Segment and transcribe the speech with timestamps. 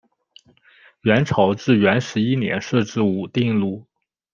[1.01, 3.85] 元朝至元十一年设置武定路。